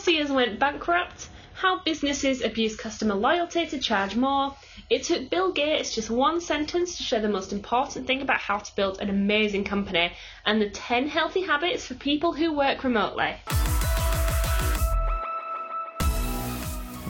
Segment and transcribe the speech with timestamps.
[0.00, 4.56] Sears went bankrupt, how businesses abuse customer loyalty to charge more.
[4.88, 8.56] It took Bill Gates just one sentence to share the most important thing about how
[8.60, 10.10] to build an amazing company
[10.46, 13.36] and the 10 healthy habits for people who work remotely.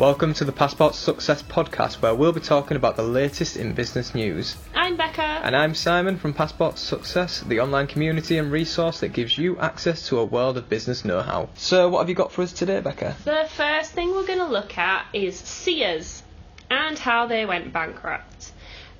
[0.01, 4.15] Welcome to the Passport Success Podcast, where we'll be talking about the latest in business
[4.15, 4.57] news.
[4.75, 5.21] I'm Becca.
[5.21, 10.09] And I'm Simon from Passport Success, the online community and resource that gives you access
[10.09, 11.51] to a world of business know how.
[11.55, 13.15] So, what have you got for us today, Becca?
[13.27, 16.23] The first thing we're going to look at is Sears
[16.71, 18.53] and how they went bankrupt.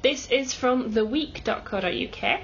[0.03, 2.41] This is from theweek.co.uk.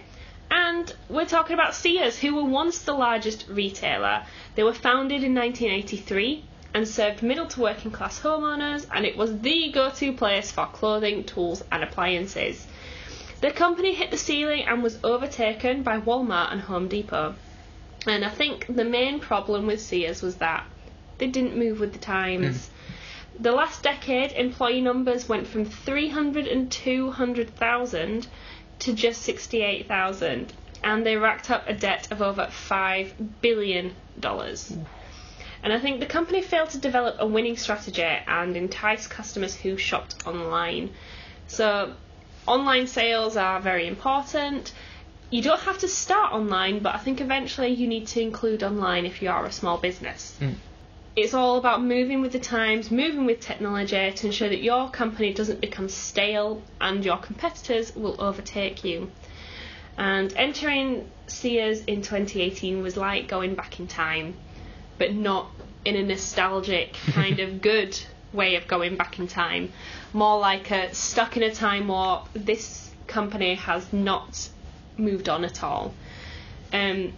[0.50, 4.24] And we're talking about Sears, who were once the largest retailer.
[4.54, 6.42] They were founded in 1983
[6.76, 10.66] and served middle to working class homeowners, and it was the go to place for
[10.66, 12.66] clothing, tools, and appliances.
[13.40, 17.34] The company hit the ceiling and was overtaken by Walmart and Home Depot.
[18.06, 20.66] And I think the main problem with Sears was that
[21.16, 22.68] they didn't move with the times.
[22.68, 23.42] Mm.
[23.42, 28.26] The last decade, employee numbers went from 300 and 200,000
[28.80, 30.52] to just 68,000,
[30.84, 33.94] and they racked up a debt of over $5 billion.
[34.20, 34.86] Mm.
[35.66, 39.76] And I think the company failed to develop a winning strategy and entice customers who
[39.76, 40.90] shopped online.
[41.48, 41.94] So,
[42.46, 44.72] online sales are very important.
[45.28, 49.06] You don't have to start online, but I think eventually you need to include online
[49.06, 50.36] if you are a small business.
[50.40, 50.54] Mm.
[51.16, 55.32] It's all about moving with the times, moving with technology to ensure that your company
[55.32, 59.10] doesn't become stale and your competitors will overtake you.
[59.98, 64.36] And entering Sears in 2018 was like going back in time
[64.98, 65.50] but not
[65.84, 67.98] in a nostalgic kind of good
[68.32, 69.72] way of going back in time.
[70.12, 72.28] More like a stuck in a time warp.
[72.34, 74.48] This company has not
[74.96, 75.94] moved on at all.
[76.72, 77.12] Um,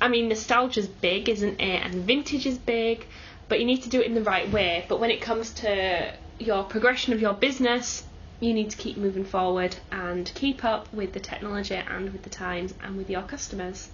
[0.00, 1.82] I mean, nostalgia's big, isn't it?
[1.82, 3.06] And vintage is big,
[3.48, 4.84] but you need to do it in the right way.
[4.88, 8.04] But when it comes to your progression of your business,
[8.40, 12.30] you need to keep moving forward and keep up with the technology and with the
[12.30, 13.90] times and with your customers.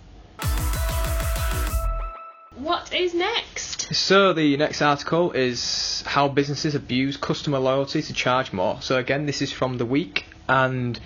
[2.56, 3.94] What is next?
[3.94, 8.80] So the next article is how businesses abuse customer loyalty to charge more.
[8.82, 10.98] So again, this is from the week, and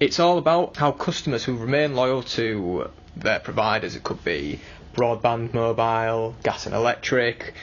[0.00, 4.60] it's all about how customers who remain loyal to their providers, it could be
[4.94, 7.54] broadband, mobile, gas and electric,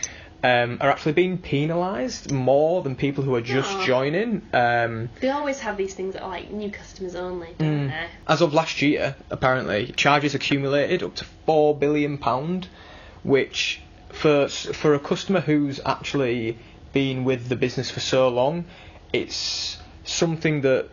[0.44, 3.85] um, are actually being penalised more than people who are just Aww.
[3.85, 4.41] joining.
[4.53, 8.07] Um, they always have these things that are like new customers only, don't mm, they?
[8.28, 12.67] As of last year, apparently, charges accumulated up to four billion pound
[13.24, 16.57] which for for a customer who's actually
[16.94, 18.66] been with the business for so long,
[19.13, 20.90] it's something that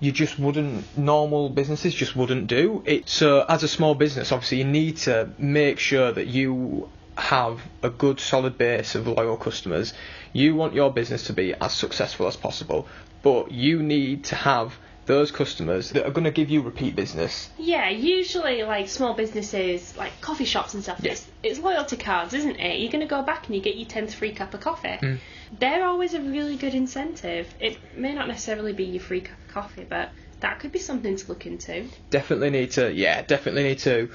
[0.00, 2.82] you just wouldn't normal businesses just wouldn't do.
[2.84, 7.60] It so as a small business obviously you need to make sure that you have
[7.82, 9.94] a good solid base of loyal customers.
[10.32, 12.86] You want your business to be as successful as possible
[13.22, 14.74] but you need to have
[15.06, 17.48] those customers that are going to give you repeat business.
[17.58, 21.12] Yeah, usually like small businesses, like coffee shops and stuff, yeah.
[21.12, 22.80] it's, it's loyalty cards, isn't it?
[22.80, 24.88] You're going to go back and you get your 10th free cup of coffee.
[24.88, 25.18] Mm.
[25.58, 27.52] They're always a really good incentive.
[27.60, 31.16] It may not necessarily be your free cup of coffee, but that could be something
[31.16, 31.88] to look into.
[32.10, 34.10] Definitely need to, yeah, definitely need to.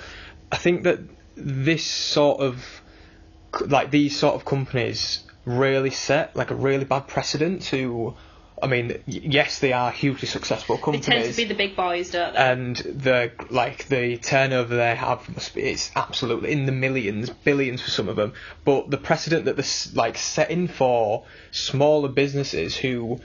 [0.51, 0.99] I think that
[1.35, 2.81] this sort of,
[3.65, 8.15] like these sort of companies really set like a really bad precedent to
[8.61, 11.05] I mean, yes, they are hugely successful companies.
[11.05, 12.39] They tend to be the big boys, don't they?
[12.39, 17.81] And the like the turnover they have must be it's absolutely in the millions, billions
[17.81, 18.33] for some of them.
[18.63, 23.19] But the precedent that they're like setting for smaller businesses who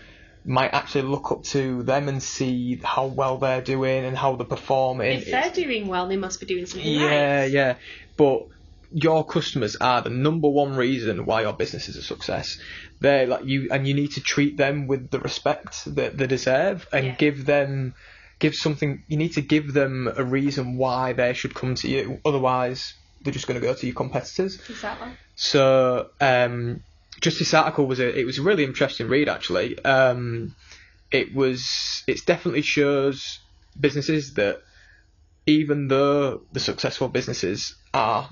[0.46, 4.46] might actually look up to them and see how well they're doing and how they're
[4.46, 5.18] performing.
[5.18, 7.12] If they're doing well, they must be doing something yeah, right.
[7.12, 7.74] Yeah, yeah.
[8.16, 8.46] But
[8.92, 12.58] your customers are the number one reason why your business is a success.
[13.00, 16.86] They're like you, and you need to treat them with the respect that they deserve,
[16.92, 17.14] and yeah.
[17.14, 17.94] give them,
[18.38, 19.02] give something.
[19.08, 22.20] You need to give them a reason why they should come to you.
[22.24, 24.60] Otherwise, they're just going to go to your competitors.
[24.68, 25.08] Exactly.
[25.34, 26.82] So, um,
[27.20, 29.82] just this article was a, it was a really interesting read actually.
[29.84, 30.54] Um,
[31.10, 33.40] it was, it definitely shows
[33.78, 34.62] businesses that
[35.46, 38.28] even though the successful businesses are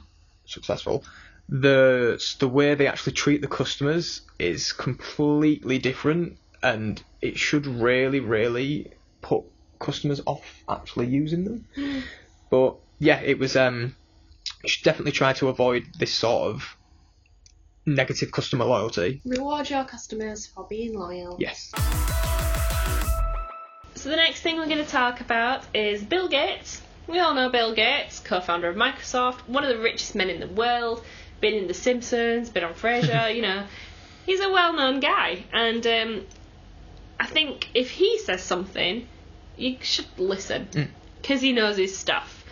[0.46, 1.04] successful,
[1.48, 8.20] the the way they actually treat the customers is completely different, and it should really,
[8.20, 9.44] really put
[9.78, 11.66] customers off actually using them.
[11.76, 12.02] Mm.
[12.50, 13.56] But yeah, it was.
[13.56, 13.96] Um,
[14.62, 16.76] you should definitely try to avoid this sort of
[17.86, 19.20] negative customer loyalty.
[19.24, 21.36] Reward your customers for being loyal.
[21.38, 21.72] Yes.
[23.94, 26.82] So the next thing we're going to talk about is Bill Gates.
[27.06, 30.48] We all know Bill Gates, co-founder of Microsoft, one of the richest men in the
[30.48, 31.04] world
[31.44, 33.66] been in The Simpsons, been on Frasier, you know.
[34.24, 35.44] He's a well known guy.
[35.52, 36.26] And um,
[37.20, 39.06] I think if he says something,
[39.56, 40.90] you should listen
[41.20, 42.44] because he knows his stuff.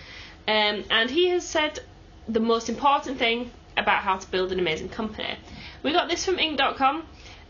[0.46, 1.80] Um, and he has said
[2.28, 5.38] the most important thing about how to build an amazing company.
[5.82, 7.04] We got this from Inc.com,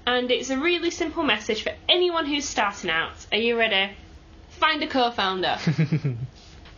[0.06, 3.26] and it's a really simple message for anyone who's starting out.
[3.32, 3.92] Are you ready?
[4.50, 5.58] Find a co founder.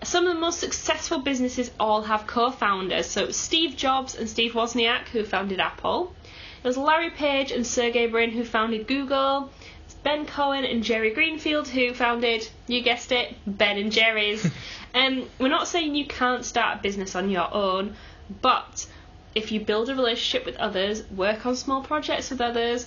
[0.04, 3.06] Some of the most successful businesses all have co founders.
[3.06, 6.14] So Steve Jobs and Steve Wozniak who founded Apple.
[6.62, 9.50] It was Larry Page and Sergey Brin who founded Google.
[9.86, 14.44] It's Ben Cohen and Jerry Greenfield who founded, you guessed it, Ben and Jerry's.
[14.94, 17.96] um, we're not saying you can't start a business on your own,
[18.42, 18.86] but
[19.34, 22.86] if you build a relationship with others, work on small projects with others,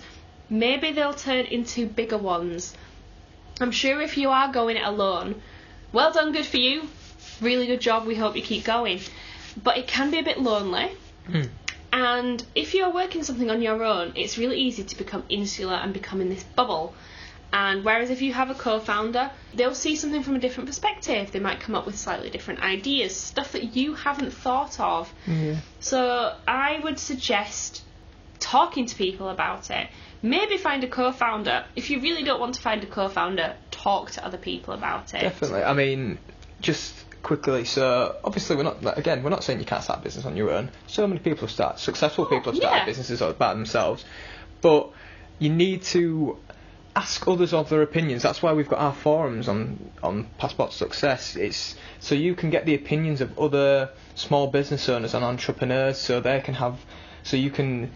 [0.49, 2.75] maybe they'll turn into bigger ones.
[3.59, 5.41] I'm sure if you are going it alone,
[5.91, 6.87] well done, good for you.
[7.42, 8.06] Really good job.
[8.06, 9.00] We hope you keep going.
[9.62, 10.92] But it can be a bit lonely.
[11.25, 11.44] Hmm.
[11.92, 15.94] And if you're working something on your own, it's really easy to become insular and
[15.94, 16.94] become in this bubble.
[17.54, 21.31] And whereas if you have a co founder, they'll see something from a different perspective.
[21.31, 25.12] They might come up with slightly different ideas, stuff that you haven't thought of.
[25.25, 25.56] Yeah.
[25.80, 27.84] So I would suggest
[28.39, 29.88] talking to people about it.
[30.22, 31.66] Maybe find a co founder.
[31.75, 35.13] If you really don't want to find a co founder, talk to other people about
[35.13, 35.22] it.
[35.22, 35.63] Definitely.
[35.63, 36.19] I mean,
[36.60, 37.65] just quickly.
[37.65, 39.23] So obviously, we're not again.
[39.23, 40.69] We're not saying you can't start a business on your own.
[40.87, 41.79] So many people have started.
[41.79, 42.85] Successful people have started yeah.
[42.85, 44.05] businesses by themselves,
[44.61, 44.91] but
[45.39, 46.37] you need to
[46.95, 48.23] ask others of their opinions.
[48.23, 51.35] That's why we've got our forums on on Passport Success.
[51.35, 56.19] It's so you can get the opinions of other small business owners and entrepreneurs, so
[56.21, 56.79] they can have,
[57.23, 57.91] so you can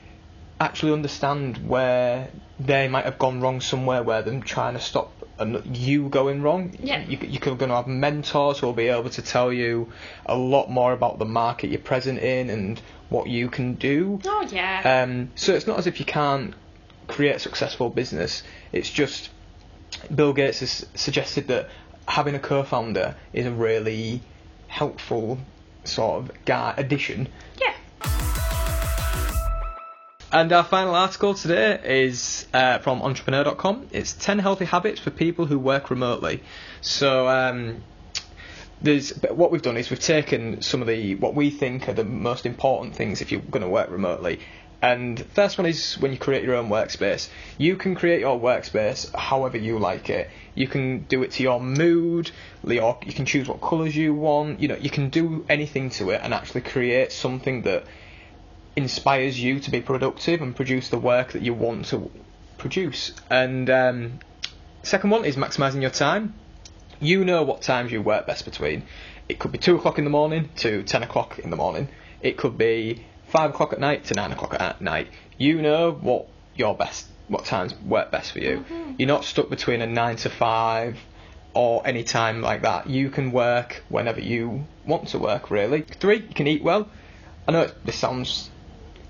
[0.59, 2.29] actually understand where
[2.59, 5.11] they might have gone wrong somewhere, where they're trying to stop
[5.41, 6.75] an- you going wrong.
[6.81, 7.03] Yeah.
[7.05, 9.91] You, you're going to have mentors who will be able to tell you
[10.25, 14.19] a lot more about the market you're present in and what you can do.
[14.25, 15.03] Oh, yeah.
[15.03, 16.53] Um, so it's not as if you can't
[17.07, 18.43] create a successful business.
[18.71, 19.29] It's just
[20.13, 21.69] Bill Gates has suggested that
[22.07, 24.21] having a co-founder is a really
[24.67, 25.37] helpful
[25.83, 27.27] sort of guy addition.
[27.59, 27.73] yeah.
[30.33, 33.87] And our final article today is uh, from entrepreneur.com.
[33.91, 36.43] It's 10 healthy habits for people who work remotely.
[36.81, 37.83] So um,
[38.81, 42.03] there's what we've done is we've taken some of the what we think are the
[42.03, 44.39] most important things if you're going to work remotely.
[44.83, 47.29] And first one is when you create your own workspace.
[47.59, 50.27] You can create your workspace however you like it.
[50.55, 52.31] You can do it to your mood.
[52.63, 54.59] Your, you can choose what colours you want.
[54.59, 57.83] You know, you can do anything to it and actually create something that
[58.75, 62.09] inspires you to be productive and produce the work that you want to
[62.61, 63.13] produce.
[63.29, 64.19] And um,
[64.83, 66.35] second one is maximising your time.
[66.99, 68.83] You know what times you work best between.
[69.27, 71.89] It could be two o'clock in the morning to ten o'clock in the morning.
[72.21, 75.07] It could be five o'clock at night to nine o'clock at night.
[75.37, 78.63] You know what your best, what times work best for you.
[78.97, 80.97] You're not stuck between a nine to five
[81.53, 82.87] or any time like that.
[82.87, 85.49] You can work whenever you want to work.
[85.49, 85.81] Really.
[85.81, 86.89] Three, you can eat well.
[87.47, 88.51] I know it, this sounds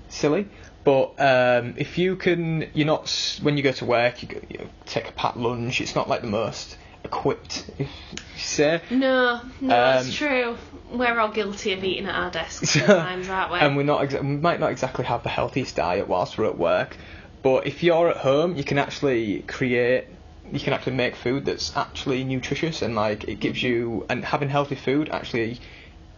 [0.08, 0.48] silly,
[0.84, 4.68] but um, if you can, you're not when you go to work, you, go, you
[4.86, 5.80] take a packed lunch.
[5.80, 8.80] It's not like the most equipped, if you say.
[8.90, 10.56] No, no, Um, it's true.
[10.92, 13.58] We're all guilty of eating at our desks sometimes, aren't we?
[13.58, 16.58] and we're not exa- we might not exactly have the healthiest diet whilst we're at
[16.58, 16.96] work,
[17.42, 20.06] but if you're at home, you can actually create.
[20.52, 24.50] You can actually make food that's actually nutritious and like it gives you and having
[24.50, 25.58] healthy food actually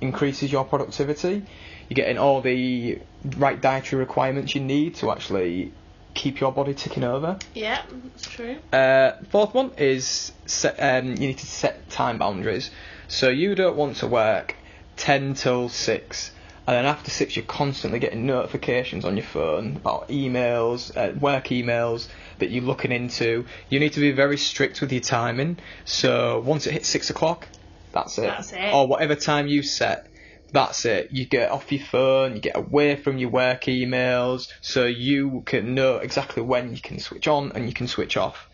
[0.01, 1.45] increases your productivity.
[1.89, 2.99] You're getting all the
[3.37, 5.73] right dietary requirements you need to actually
[6.15, 7.39] keep your body ticking over.
[7.55, 8.57] yeah, that's true.
[8.73, 12.71] Uh, fourth one is set, um, you need to set time boundaries.
[13.09, 14.55] So you don't want to work
[14.97, 16.31] 10 till 6,
[16.67, 21.47] and then after 6 you're constantly getting notifications on your phone about emails, uh, work
[21.47, 23.45] emails that you're looking into.
[23.69, 25.59] You need to be very strict with your timing.
[25.85, 27.49] So once it hits 6 o'clock,
[27.93, 28.23] that's it.
[28.23, 28.73] That's it.
[28.73, 30.07] Or whatever time you set.
[30.55, 31.11] That's it.
[31.11, 35.75] You get off your phone, you get away from your work emails, so you can
[35.75, 38.49] know exactly when you can switch on and you can switch off.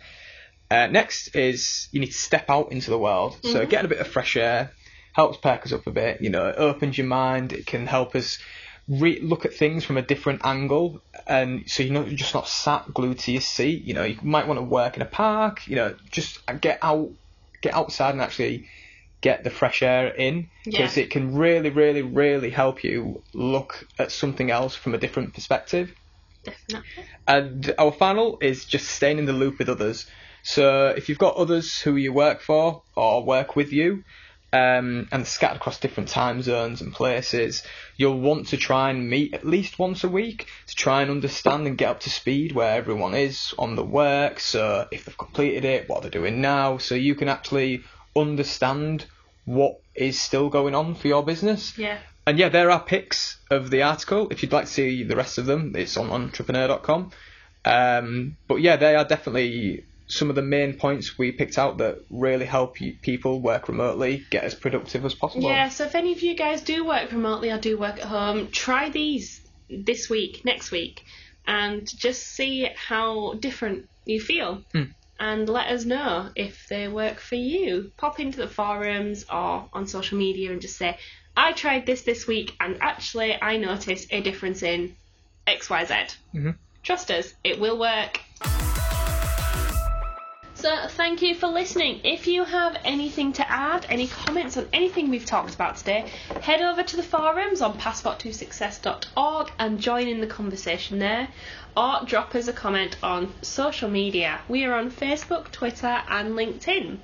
[0.71, 3.37] Uh, next is you need to step out into the world.
[3.43, 4.71] So getting a bit of fresh air
[5.13, 6.23] helps perk us up a bit.
[6.23, 7.53] You know, it opens your mind.
[7.53, 8.39] It can help us
[8.89, 12.49] re- look at things from a different angle, and so you're not you're just not
[12.49, 13.85] sat glued to your seat.
[13.85, 15.69] You know, you might want to work in a park.
[15.69, 17.11] You know, just get out,
[17.61, 18.69] get outside and actually
[19.21, 21.05] get the fresh air in because Yeah.
[21.05, 25.95] it can really, really, really help you look at something else from a different perspective.
[26.45, 27.05] Definitely.
[27.27, 30.07] And our final is just staying in the loop with others.
[30.43, 34.05] So if you've got others who you work for or work with you,
[34.53, 37.63] um, and scattered across different time zones and places,
[37.97, 41.67] you'll want to try and meet at least once a week to try and understand
[41.67, 44.41] and get up to speed where everyone is on the work.
[44.41, 47.85] So if they've completed it, what they're doing now, so you can actually
[48.17, 49.07] understand
[49.45, 51.77] what is still going on for your business.
[51.79, 51.99] Yeah.
[52.27, 54.29] And yeah, there are pics of the article.
[54.31, 57.11] If you'd like to see the rest of them, it's on entrepreneur.com.
[57.65, 62.05] Um, but yeah, they are definitely some of the main points we picked out that
[62.11, 65.49] really help you, people work remotely get as productive as possible.
[65.49, 68.49] Yeah, so if any of you guys do work remotely or do work at home,
[68.51, 71.05] try these this week, next week,
[71.47, 74.63] and just see how different you feel.
[74.75, 74.93] Mm.
[75.21, 77.93] And let us know if they work for you.
[77.99, 80.99] Pop into the forums or on social media and just say,
[81.37, 84.97] I tried this this week and actually I noticed a difference in
[85.47, 86.17] XYZ.
[86.35, 86.57] Mhm.
[86.83, 88.21] Trust us, it will work.
[90.61, 92.01] So, thank you for listening.
[92.05, 96.13] If you have anything to add, any comments on anything we've talked about today,
[96.43, 101.29] head over to the forums on passport2success.org and join in the conversation there,
[101.75, 104.43] or drop us a comment on social media.
[104.49, 106.99] We are on Facebook, Twitter, and LinkedIn.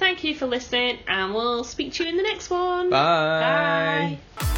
[0.00, 2.90] Thank you for listening, and we'll speak to you in the next one.
[2.90, 4.18] Bye.
[4.40, 4.48] Bye.